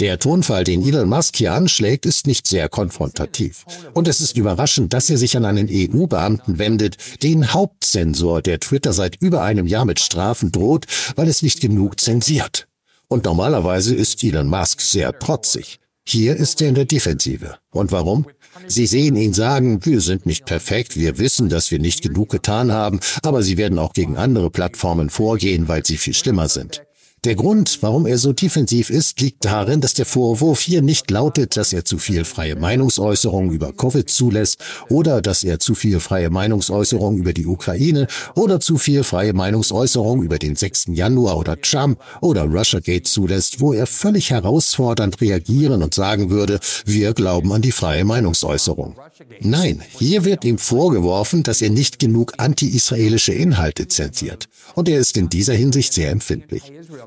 Der 0.00 0.18
Tonfall, 0.18 0.64
den 0.64 0.82
Elon 0.82 1.08
Musk 1.08 1.36
hier 1.36 1.52
anschlägt, 1.52 2.04
ist 2.04 2.26
nicht 2.26 2.48
sehr 2.48 2.68
konfrontativ. 2.68 3.64
Und 3.92 4.08
es 4.08 4.20
ist 4.20 4.36
überraschend, 4.36 4.92
dass 4.92 5.08
er 5.08 5.18
sich 5.18 5.36
an 5.36 5.44
einen 5.44 5.68
EU-Beamten 5.70 6.58
wendet, 6.58 6.96
den 7.22 7.52
Hauptzensor, 7.52 8.42
der 8.42 8.58
Twitter 8.58 8.92
seit 8.92 9.14
über 9.22 9.42
einem 9.42 9.68
Jahr 9.68 9.84
mit 9.84 10.00
Strafen 10.00 10.50
droht, 10.50 10.86
weil 11.14 11.28
es 11.28 11.42
nicht 11.42 11.60
genug 11.60 12.00
zensiert. 12.00 12.66
Und 13.06 13.24
normalerweise 13.24 13.94
ist 13.94 14.24
Elon 14.24 14.48
Musk 14.48 14.80
sehr 14.80 15.16
trotzig. 15.16 15.78
Hier 16.04 16.34
ist 16.34 16.60
er 16.60 16.70
in 16.70 16.74
der 16.74 16.86
Defensive. 16.86 17.58
Und 17.70 17.92
warum? 17.92 18.26
Sie 18.66 18.86
sehen 18.86 19.14
ihn 19.14 19.32
sagen, 19.32 19.86
wir 19.86 20.00
sind 20.00 20.26
nicht 20.26 20.44
perfekt, 20.44 20.96
wir 20.96 21.18
wissen, 21.18 21.48
dass 21.48 21.70
wir 21.70 21.78
nicht 21.78 22.02
genug 22.02 22.30
getan 22.30 22.72
haben, 22.72 22.98
aber 23.22 23.42
sie 23.42 23.58
werden 23.58 23.78
auch 23.78 23.92
gegen 23.92 24.16
andere 24.16 24.50
Plattformen 24.50 25.08
vorgehen, 25.08 25.68
weil 25.68 25.86
sie 25.86 25.98
viel 25.98 26.14
schlimmer 26.14 26.48
sind. 26.48 26.82
Der 27.24 27.36
Grund, 27.36 27.78
warum 27.80 28.04
er 28.04 28.18
so 28.18 28.34
defensiv 28.34 28.90
ist, 28.90 29.18
liegt 29.22 29.46
darin, 29.46 29.80
dass 29.80 29.94
der 29.94 30.04
Vorwurf 30.04 30.60
hier 30.60 30.82
nicht 30.82 31.10
lautet, 31.10 31.56
dass 31.56 31.72
er 31.72 31.86
zu 31.86 31.96
viel 31.96 32.26
freie 32.26 32.54
Meinungsäußerung 32.54 33.50
über 33.50 33.72
Covid 33.72 34.10
zulässt 34.10 34.62
oder 34.90 35.22
dass 35.22 35.42
er 35.42 35.58
zu 35.58 35.74
viel 35.74 36.00
freie 36.00 36.28
Meinungsäußerung 36.28 37.16
über 37.16 37.32
die 37.32 37.46
Ukraine 37.46 38.08
oder 38.34 38.60
zu 38.60 38.76
viel 38.76 39.04
freie 39.04 39.32
Meinungsäußerung 39.32 40.22
über 40.22 40.38
den 40.38 40.54
6. 40.54 40.88
Januar 40.88 41.38
oder 41.38 41.58
Trump 41.58 41.98
oder 42.20 42.42
Russiagate 42.42 43.04
zulässt, 43.04 43.58
wo 43.58 43.72
er 43.72 43.86
völlig 43.86 44.30
herausfordernd 44.30 45.22
reagieren 45.22 45.82
und 45.82 45.94
sagen 45.94 46.28
würde, 46.28 46.60
wir 46.84 47.14
glauben 47.14 47.54
an 47.54 47.62
die 47.62 47.72
freie 47.72 48.04
Meinungsäußerung. 48.04 48.96
Nein, 49.40 49.80
hier 49.98 50.26
wird 50.26 50.44
ihm 50.44 50.58
vorgeworfen, 50.58 51.42
dass 51.42 51.62
er 51.62 51.70
nicht 51.70 51.98
genug 51.98 52.34
anti-israelische 52.36 53.32
Inhalte 53.32 53.88
zensiert. 53.88 54.50
Und 54.74 54.90
er 54.90 54.98
ist 54.98 55.16
in 55.16 55.30
dieser 55.30 55.54
Hinsicht 55.54 55.94
sehr 55.94 56.10
empfindlich. 56.10 56.64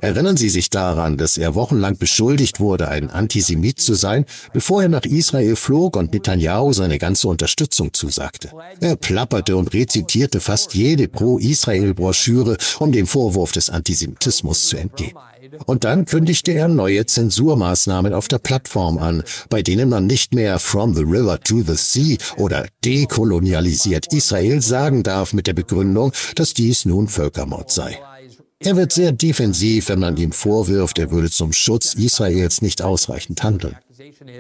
Erinnern 0.08 0.38
Sie 0.38 0.48
sich 0.48 0.70
daran, 0.70 1.18
dass 1.18 1.38
er 1.38 1.54
wochenlang 1.54 1.98
beschuldigt 1.98 2.62
wurde, 2.62 2.88
ein 2.88 3.10
Antisemit 3.10 3.82
zu 3.82 3.94
sein, 3.94 4.24
bevor 4.54 4.82
er 4.82 4.88
nach 4.88 5.04
Israel 5.04 5.58
flog 5.58 5.98
und 5.98 6.14
Netanyahu 6.14 6.72
seine 6.72 6.98
ganze 6.98 7.28
Unterstützung 7.28 7.92
zusagte. 7.92 8.52
Er 8.80 8.96
plapperte 8.96 9.58
und 9.58 9.74
rezitierte 9.74 10.40
fast 10.40 10.74
jede 10.74 11.10
Pro-Israel-Broschüre, 11.10 12.56
um 12.80 12.94
dem 12.94 13.06
Vorwurf 13.06 13.52
des 13.52 13.70
Antisemitismus 13.70 14.70
zu 14.70 14.78
entgehen. 14.78 15.12
Und 15.66 15.84
dann 15.84 16.06
kündigte 16.06 16.54
er 16.54 16.70
neue 16.70 17.06
Zensurmaßnahmen 17.06 18.14
auf 18.14 18.30
der 18.30 18.40
Plattform 18.40 19.00
an, 19.00 19.24
bei 19.50 19.62
denen 19.62 19.90
man 19.90 20.08
nicht 20.08 20.34
mehr 20.34 20.58
From 20.60 20.96
the 20.96 21.04
River 21.04 21.38
to 21.42 21.64
the 21.64 21.76
Sea 21.76 22.18
oder 22.38 22.66
dekolonialisiert 22.86 24.14
Israel 24.14 24.62
sagen 24.62 25.04
darf 25.04 25.34
mit 25.34 25.48
der 25.48 25.54
Begründung, 25.54 26.14
dass 26.36 26.54
dies 26.54 26.86
nun 26.86 27.10
Völkermord 27.10 27.70
sei. 27.72 28.00
Er 28.60 28.76
wird 28.76 28.92
sehr 28.92 29.12
defensiv, 29.12 29.90
wenn 29.90 30.00
man 30.00 30.18
ihm 30.18 30.32
vorwirft, 30.32 30.98
er 30.98 31.12
würde 31.12 31.30
zum 31.30 31.54
Schutz 31.54 31.94
Israels 31.94 32.62
nicht 32.62 32.82
ausreichend 32.82 33.44
handeln. 33.44 33.76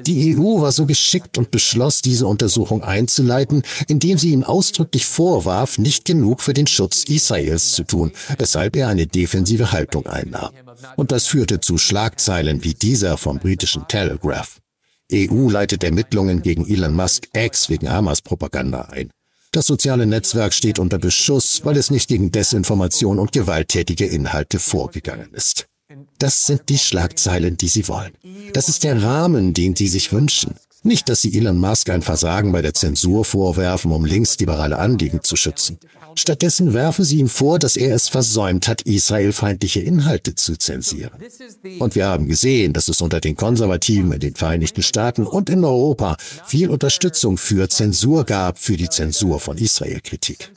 Die 0.05 0.36
EU 0.36 0.62
war 0.62 0.71
so 0.71 0.86
geschickt 0.86 1.38
und 1.38 1.51
beschloss, 1.51 2.01
diese 2.01 2.27
Untersuchung 2.27 2.83
einzuleiten, 2.83 3.63
indem 3.88 4.17
sie 4.17 4.31
ihm 4.31 4.43
ausdrücklich 4.43 5.05
vorwarf, 5.05 5.77
nicht 5.77 6.05
genug 6.05 6.41
für 6.41 6.53
den 6.53 6.67
Schutz 6.67 7.03
Israels 7.03 7.71
zu 7.71 7.83
tun, 7.83 8.12
weshalb 8.38 8.75
er 8.75 8.88
eine 8.88 9.07
defensive 9.07 9.71
Haltung 9.71 10.05
einnahm. 10.07 10.51
Und 10.95 11.12
das 11.12 11.27
führte 11.27 11.59
zu 11.59 11.77
Schlagzeilen 11.77 12.63
wie 12.63 12.74
dieser 12.74 13.17
vom 13.17 13.39
britischen 13.39 13.88
Telegraph. 13.88 14.59
EU 15.12 15.50
leitet 15.50 15.83
Ermittlungen 15.83 16.41
gegen 16.41 16.67
Elon 16.67 16.93
Musk 16.93 17.29
X 17.33 17.69
wegen 17.69 17.89
Hamas-Propaganda 17.89 18.81
ein. 18.91 19.09
Das 19.51 19.65
soziale 19.65 20.05
Netzwerk 20.05 20.53
steht 20.53 20.77
unter 20.77 20.97
Beschuss, 20.97 21.61
weil 21.63 21.77
es 21.77 21.89
nicht 21.89 22.07
gegen 22.09 22.31
Desinformation 22.31 23.17
und 23.17 23.31
gewalttätige 23.31 24.05
Inhalte 24.05 24.59
vorgegangen 24.59 25.33
ist. 25.33 25.67
Das 26.19 26.45
sind 26.45 26.67
die 26.69 26.77
Schlagzeilen, 26.77 27.57
die 27.57 27.69
Sie 27.69 27.87
wollen. 27.87 28.11
Das 28.53 28.67
ist 28.67 28.83
der 28.83 29.01
Rahmen, 29.01 29.53
den 29.53 29.75
Sie 29.75 29.87
sich 29.87 30.11
wünschen. 30.11 30.55
Nicht, 30.83 31.09
dass 31.09 31.21
Sie 31.21 31.37
Elon 31.37 31.57
Musk 31.57 31.89
ein 31.89 32.01
Versagen 32.01 32.51
bei 32.51 32.61
der 32.61 32.73
Zensur 32.73 33.25
vorwerfen, 33.25 33.91
um 33.91 34.05
linksliberale 34.05 34.77
Anliegen 34.77 35.23
zu 35.23 35.35
schützen. 35.35 35.79
Stattdessen 36.17 36.74
werfen 36.74 37.05
sie 37.05 37.19
ihm 37.19 37.29
vor, 37.29 37.59
dass 37.59 37.77
er 37.77 37.93
es 37.93 38.09
versäumt 38.09 38.67
hat, 38.67 38.81
israelfeindliche 38.81 39.81
Inhalte 39.81 40.33
zu 40.33 40.57
zensieren. 40.57 41.12
Und 41.77 41.93
wir 41.93 42.07
haben 42.07 42.27
gesehen, 42.27 42.74
dass 42.74 42.88
es 42.88 43.01
unter 43.01 43.19
den 43.19 43.36
Konservativen 43.36 44.12
in 44.12 44.19
den 44.19 44.36
Vereinigten 44.36 44.81
Staaten 44.81 45.27
und 45.27 45.50
in 45.50 45.63
Europa 45.63 46.17
viel 46.45 46.69
Unterstützung 46.69 47.38
für 47.38 47.69
Zensur 47.69 48.24
gab, 48.24 48.57
für 48.57 48.77
die 48.77 48.89
Zensur 48.89 49.39
von 49.39 49.57
Israel-Kritik. 49.57 50.51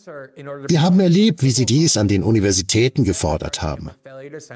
Wir 0.68 0.80
haben 0.80 0.98
erlebt, 0.98 1.42
wie 1.42 1.50
sie 1.50 1.66
dies 1.66 1.96
an 1.96 2.08
den 2.08 2.22
Universitäten 2.22 3.04
gefordert 3.04 3.60
haben. 3.60 3.90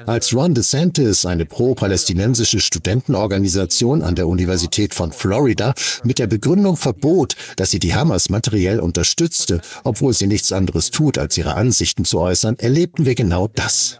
Als 0.05 0.33
Ron 0.33 0.53
DeSantis 0.53 1.25
eine 1.25 1.45
pro-palästinensische 1.45 2.59
Studentenorganisation 2.59 4.01
an 4.01 4.15
der 4.15 4.27
Universität 4.27 4.93
von 4.93 5.11
Florida 5.11 5.73
mit 6.03 6.19
der 6.19 6.27
Begründung 6.27 6.77
verbot, 6.77 7.35
dass 7.57 7.71
sie 7.71 7.79
die 7.79 7.93
Hamas 7.93 8.29
materiell 8.29 8.79
unterstützte, 8.79 9.61
obwohl 9.83 10.13
sie 10.13 10.27
nichts 10.27 10.51
anderes 10.51 10.91
tut, 10.95 11.17
als 11.17 11.37
ihre 11.37 11.55
Ansichten 11.55 12.05
zu 12.05 12.19
äußern, 12.19 12.57
erlebten 12.57 13.05
wir 13.05 13.15
genau 13.15 13.49
das. 13.49 13.99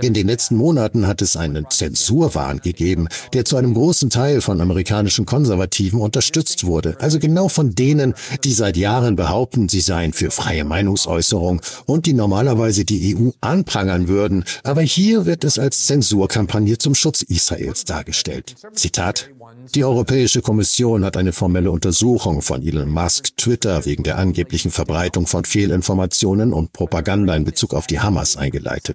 In 0.00 0.14
den 0.14 0.28
letzten 0.28 0.54
Monaten 0.54 1.08
hat 1.08 1.22
es 1.22 1.36
einen 1.36 1.68
Zensurwahn 1.68 2.60
gegeben, 2.60 3.08
der 3.32 3.44
zu 3.44 3.56
einem 3.56 3.74
großen 3.74 4.10
Teil 4.10 4.40
von 4.40 4.60
amerikanischen 4.60 5.26
Konservativen 5.26 6.00
unterstützt 6.00 6.64
wurde, 6.64 6.96
also 7.00 7.18
genau 7.18 7.48
von 7.48 7.74
denen, 7.74 8.14
die 8.44 8.52
seit 8.52 8.76
Jahren 8.76 9.16
behaupten, 9.16 9.68
sie 9.68 9.80
seien 9.80 10.12
für 10.12 10.30
freie 10.30 10.64
Meinungsäußerung 10.64 11.60
und 11.86 12.06
die 12.06 12.12
normalerweise 12.12 12.84
die 12.84 13.16
EU 13.16 13.30
anprangern 13.40 14.06
würden, 14.06 14.44
aber 14.62 14.82
hier 14.82 15.26
wird 15.26 15.42
es 15.42 15.58
als 15.58 15.86
Zensurkampagne 15.86 16.78
zum 16.78 16.94
Schutz 16.94 17.22
Israels 17.22 17.84
dargestellt. 17.84 18.54
Zitat 18.74 19.30
die 19.74 19.84
Europäische 19.84 20.42
Kommission 20.42 21.04
hat 21.04 21.16
eine 21.16 21.32
formelle 21.32 21.70
Untersuchung 21.70 22.42
von 22.42 22.66
Elon 22.66 22.88
Musk 22.88 23.36
Twitter 23.36 23.84
wegen 23.84 24.02
der 24.02 24.18
angeblichen 24.18 24.70
Verbreitung 24.70 25.26
von 25.26 25.44
Fehlinformationen 25.44 26.52
und 26.52 26.72
Propaganda 26.72 27.34
in 27.36 27.44
Bezug 27.44 27.72
auf 27.74 27.86
die 27.86 28.00
Hamas 28.00 28.36
eingeleitet. 28.36 28.91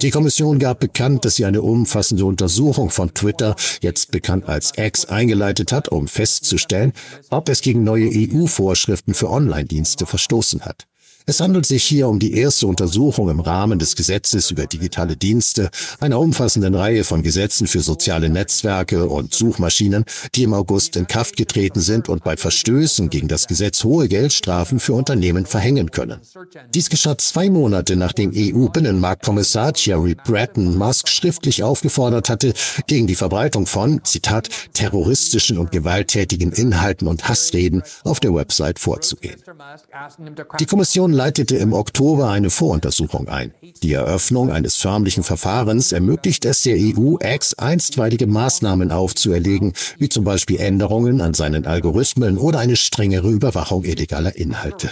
Die 0.00 0.10
Kommission 0.10 0.58
gab 0.58 0.80
bekannt, 0.80 1.24
dass 1.24 1.36
sie 1.36 1.44
eine 1.44 1.62
umfassende 1.62 2.24
Untersuchung 2.24 2.90
von 2.90 3.14
Twitter, 3.14 3.56
jetzt 3.80 4.10
bekannt 4.10 4.48
als 4.48 4.72
X, 4.76 5.06
eingeleitet 5.06 5.72
hat, 5.72 5.88
um 5.88 6.08
festzustellen, 6.08 6.92
ob 7.30 7.48
es 7.48 7.60
gegen 7.60 7.84
neue 7.84 8.08
EU-Vorschriften 8.12 9.14
für 9.14 9.30
Online-Dienste 9.30 10.06
verstoßen 10.06 10.62
hat. 10.62 10.86
Es 11.24 11.40
handelt 11.40 11.66
sich 11.66 11.84
hier 11.84 12.08
um 12.08 12.18
die 12.18 12.34
erste 12.34 12.66
Untersuchung 12.66 13.30
im 13.30 13.38
Rahmen 13.38 13.78
des 13.78 13.94
Gesetzes 13.94 14.50
über 14.50 14.66
digitale 14.66 15.16
Dienste, 15.16 15.70
einer 16.00 16.18
umfassenden 16.18 16.74
Reihe 16.74 17.04
von 17.04 17.22
Gesetzen 17.22 17.68
für 17.68 17.80
soziale 17.80 18.28
Netzwerke 18.28 19.06
und 19.06 19.32
Suchmaschinen, 19.32 20.04
die 20.34 20.42
im 20.42 20.52
August 20.52 20.96
in 20.96 21.06
Kraft 21.06 21.36
getreten 21.36 21.80
sind 21.80 22.08
und 22.08 22.24
bei 22.24 22.36
Verstößen 22.36 23.08
gegen 23.08 23.28
das 23.28 23.46
Gesetz 23.46 23.84
hohe 23.84 24.08
Geldstrafen 24.08 24.80
für 24.80 24.94
Unternehmen 24.94 25.46
verhängen 25.46 25.92
können. 25.92 26.20
Dies 26.74 26.90
geschah 26.90 27.16
zwei 27.18 27.50
Monate 27.50 27.94
nachdem 27.94 28.32
EU-Binnenmarktkommissar 28.34 29.74
Thierry 29.74 30.16
Breton 30.16 30.76
Musk 30.76 31.08
schriftlich 31.08 31.62
aufgefordert 31.62 32.30
hatte, 32.30 32.52
gegen 32.88 33.06
die 33.06 33.14
Verbreitung 33.14 33.66
von, 33.66 34.02
Zitat, 34.04 34.48
terroristischen 34.72 35.58
und 35.58 35.70
gewalttätigen 35.70 36.50
Inhalten 36.52 37.06
und 37.06 37.28
Hassreden 37.28 37.82
auf 38.02 38.18
der 38.18 38.34
Website 38.34 38.80
vorzugehen. 38.80 39.36
Die 40.58 40.66
Kommission 40.66 41.11
Kommission 41.12 41.26
leitete 41.26 41.56
im 41.56 41.72
Oktober 41.72 42.30
eine 42.30 42.50
Voruntersuchung 42.50 43.28
ein. 43.28 43.52
Die 43.82 43.92
Eröffnung 43.92 44.50
eines 44.50 44.76
förmlichen 44.76 45.22
Verfahrens 45.22 45.92
ermöglicht 45.92 46.44
es 46.44 46.62
der 46.62 46.76
EU, 46.76 47.16
X 47.20 47.54
einstweilige 47.54 48.26
Maßnahmen 48.26 48.90
aufzuerlegen, 48.90 49.74
wie 49.98 50.08
zum 50.08 50.24
Beispiel 50.24 50.58
Änderungen 50.58 51.20
an 51.20 51.34
seinen 51.34 51.66
Algorithmen 51.66 52.38
oder 52.38 52.58
eine 52.60 52.76
strengere 52.76 53.30
Überwachung 53.30 53.84
illegaler 53.84 54.36
Inhalte. 54.36 54.90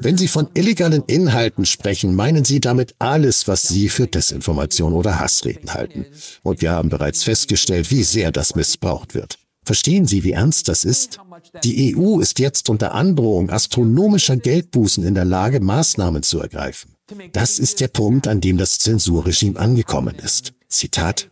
Wenn 0.00 0.16
Sie 0.16 0.28
von 0.28 0.48
illegalen 0.54 1.04
Inhalten 1.06 1.66
sprechen, 1.66 2.14
meinen 2.14 2.44
Sie 2.44 2.60
damit 2.60 2.94
alles, 2.98 3.46
was 3.46 3.62
Sie 3.62 3.88
für 3.88 4.06
Desinformation 4.06 4.92
oder 4.92 5.18
Hassreden 5.20 5.74
halten. 5.74 6.06
Und 6.42 6.62
wir 6.62 6.70
haben 6.70 6.88
bereits 6.88 7.24
festgestellt, 7.24 7.90
wie 7.90 8.04
sehr 8.04 8.32
das 8.32 8.54
missbraucht 8.54 9.14
wird. 9.14 9.38
Verstehen 9.64 10.06
Sie, 10.06 10.24
wie 10.24 10.32
ernst 10.32 10.68
das 10.68 10.84
ist? 10.84 11.18
Die 11.62 11.96
EU 11.96 12.20
ist 12.20 12.38
jetzt 12.38 12.68
unter 12.68 12.94
Androhung 12.94 13.50
astronomischer 13.50 14.36
Geldbußen 14.36 15.04
in 15.04 15.14
der 15.14 15.24
Lage, 15.24 15.60
Maßnahmen 15.60 16.22
zu 16.22 16.40
ergreifen. 16.40 16.94
Das 17.32 17.58
ist 17.58 17.80
der 17.80 17.88
Punkt, 17.88 18.26
an 18.26 18.40
dem 18.40 18.56
das 18.56 18.78
Zensurregime 18.78 19.58
angekommen 19.58 20.16
ist. 20.16 20.54
Zitat 20.68 21.30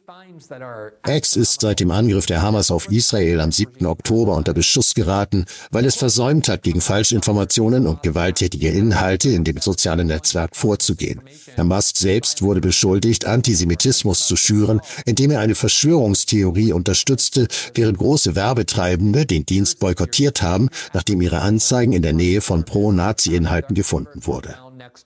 X 1.07 1.37
ist 1.37 1.61
seit 1.61 1.81
dem 1.81 1.91
Angriff 1.91 2.27
der 2.27 2.43
Hamas 2.43 2.71
auf 2.71 2.91
Israel 2.91 3.41
am 3.41 3.53
7. 3.53 3.87
Oktober 3.87 4.35
unter 4.37 4.55
Beschuss 4.55 4.95
geraten, 4.95 5.45
weil 5.71 5.85
es 5.85 5.95
versäumt 5.95 6.49
hat, 6.49 6.63
gegen 6.63 6.81
Falschinformationen 6.81 7.87
und 7.87 8.03
gewalttätige 8.03 8.71
Inhalte 8.71 9.31
in 9.31 9.45
dem 9.45 9.59
sozialen 9.59 10.07
Netzwerk 10.09 10.57
vorzugehen. 10.57 11.21
Herr 11.55 11.65
Musk 11.65 11.97
selbst 11.97 12.43
wurde 12.43 12.61
beschuldigt, 12.61 13.25
Antisemitismus 13.25 14.27
zu 14.27 14.37
schüren, 14.37 14.81
indem 15.05 15.31
er 15.31 15.41
eine 15.41 15.55
Verschwörungstheorie 15.55 16.73
unterstützte, 16.73 17.49
während 17.75 17.99
große 17.99 18.35
Werbetreibende 18.35 19.27
den 19.27 19.47
Dienst 19.47 19.79
boykottiert 19.79 20.43
haben, 20.43 20.69
nachdem 20.93 21.21
ihre 21.21 21.41
Anzeigen 21.41 21.93
in 21.93 22.03
der 22.03 22.13
Nähe 22.13 22.41
von 22.41 22.65
Pro-Nazi-Inhalten 22.65 23.75
gefunden 23.75 24.27
wurde. 24.27 24.57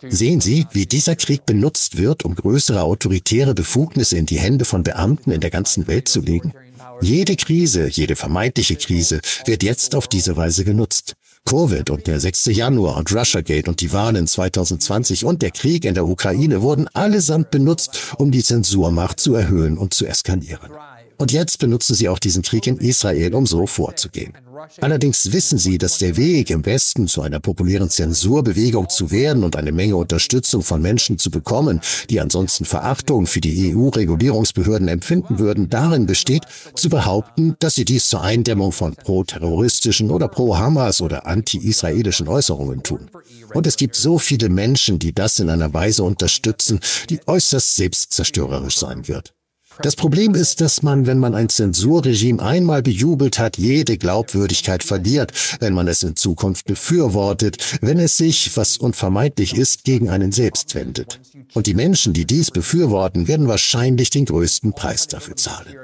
Sehen 0.08 0.40
Sie, 0.40 0.66
wie 0.72 0.86
dieser 0.86 1.16
Krieg 1.16 1.46
benutzt 1.46 1.96
wird, 1.96 2.24
um 2.24 2.34
größere 2.34 2.82
autoritäre 2.82 3.54
Befugnisse 3.54 4.16
in 4.16 4.26
die 4.26 4.38
Hände 4.38 4.64
von 4.64 4.82
Beamten 4.82 5.30
in 5.30 5.40
der 5.40 5.50
ganzen 5.50 5.86
Welt 5.86 6.08
zu 6.08 6.20
legen? 6.20 6.52
Jede 7.00 7.36
Krise, 7.36 7.88
jede 7.88 8.16
vermeintliche 8.16 8.76
Krise 8.76 9.20
wird 9.44 9.62
jetzt 9.62 9.94
auf 9.94 10.08
diese 10.08 10.36
Weise 10.36 10.64
genutzt. 10.64 11.14
Covid 11.44 11.90
und 11.90 12.06
der 12.06 12.18
6. 12.18 12.46
Januar 12.46 12.96
und 12.96 13.12
Russiagate 13.14 13.70
und 13.70 13.80
die 13.80 13.92
Wahlen 13.92 14.26
2020 14.26 15.24
und 15.24 15.42
der 15.42 15.52
Krieg 15.52 15.84
in 15.84 15.94
der 15.94 16.06
Ukraine 16.06 16.60
wurden 16.60 16.88
allesamt 16.88 17.50
benutzt, 17.50 18.14
um 18.18 18.32
die 18.32 18.42
Zensurmacht 18.42 19.20
zu 19.20 19.34
erhöhen 19.34 19.78
und 19.78 19.94
zu 19.94 20.06
eskalieren. 20.06 20.72
Und 21.18 21.32
jetzt 21.32 21.58
benutzen 21.58 21.94
sie 21.94 22.08
auch 22.08 22.18
diesen 22.18 22.42
Krieg 22.42 22.66
in 22.66 22.78
Israel, 22.78 23.34
um 23.34 23.46
so 23.46 23.66
vorzugehen. 23.66 24.32
Allerdings 24.80 25.32
wissen 25.32 25.58
sie, 25.58 25.78
dass 25.78 25.98
der 25.98 26.16
Weg 26.16 26.50
im 26.50 26.64
Westen 26.64 27.08
zu 27.08 27.22
einer 27.22 27.40
populären 27.40 27.90
Zensurbewegung 27.90 28.88
zu 28.88 29.10
werden 29.10 29.44
und 29.44 29.56
eine 29.56 29.72
Menge 29.72 29.96
Unterstützung 29.96 30.62
von 30.62 30.82
Menschen 30.82 31.18
zu 31.18 31.30
bekommen, 31.30 31.80
die 32.10 32.20
ansonsten 32.20 32.64
Verachtung 32.64 33.26
für 33.26 33.40
die 33.40 33.74
EU-Regulierungsbehörden 33.74 34.88
empfinden 34.88 35.38
würden, 35.38 35.68
darin 35.70 36.06
besteht, 36.06 36.44
zu 36.74 36.88
behaupten, 36.88 37.56
dass 37.58 37.74
sie 37.74 37.84
dies 37.84 38.08
zur 38.08 38.22
Eindämmung 38.22 38.72
von 38.72 38.94
pro-terroristischen 38.94 40.10
oder 40.10 40.28
pro-Hamas 40.28 41.00
oder 41.00 41.26
anti-israelischen 41.26 42.28
Äußerungen 42.28 42.82
tun. 42.82 43.10
Und 43.54 43.66
es 43.66 43.76
gibt 43.76 43.94
so 43.94 44.18
viele 44.18 44.48
Menschen, 44.48 44.98
die 44.98 45.14
das 45.14 45.38
in 45.38 45.50
einer 45.50 45.72
Weise 45.72 46.02
unterstützen, 46.02 46.80
die 47.10 47.20
äußerst 47.26 47.76
selbstzerstörerisch 47.76 48.78
sein 48.78 49.06
wird. 49.08 49.35
Das 49.82 49.96
Problem 49.96 50.34
ist, 50.34 50.60
dass 50.60 50.82
man, 50.82 51.06
wenn 51.06 51.18
man 51.18 51.34
ein 51.34 51.48
Zensurregime 51.48 52.42
einmal 52.42 52.82
bejubelt 52.82 53.38
hat, 53.38 53.58
jede 53.58 53.98
Glaubwürdigkeit 53.98 54.82
verliert, 54.82 55.32
wenn 55.60 55.74
man 55.74 55.88
es 55.88 56.02
in 56.02 56.16
Zukunft 56.16 56.66
befürwortet, 56.66 57.78
wenn 57.82 57.98
es 57.98 58.16
sich, 58.16 58.56
was 58.56 58.78
unvermeidlich 58.78 59.56
ist, 59.56 59.84
gegen 59.84 60.08
einen 60.08 60.32
selbst 60.32 60.74
wendet. 60.74 61.20
Und 61.54 61.66
die 61.66 61.74
Menschen, 61.74 62.12
die 62.12 62.24
dies 62.24 62.50
befürworten, 62.50 63.28
werden 63.28 63.48
wahrscheinlich 63.48 64.10
den 64.10 64.24
größten 64.24 64.72
Preis 64.72 65.06
dafür 65.06 65.36
zahlen. 65.36 65.74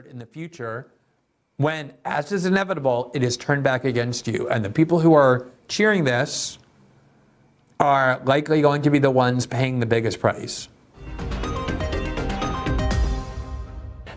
When, 1.58 1.92
as 2.02 2.32
is 2.32 2.44
inevitable, 2.44 3.10
it 3.14 3.22
is 3.22 3.36
turned 3.36 3.62
back 3.62 3.84
against 3.84 4.26
you. 4.26 4.48
And 4.48 4.64
the 4.64 4.70
people 4.70 4.98
who 4.98 5.14
are 5.14 5.46
cheering 5.68 6.04
this 6.04 6.58
are 7.78 8.20
likely 8.24 8.62
going 8.62 8.82
to 8.82 8.90
be 8.90 8.98
the 8.98 9.10
ones 9.10 9.46
paying 9.46 9.78
the 9.78 9.86
biggest 9.86 10.18
price. 10.18 10.68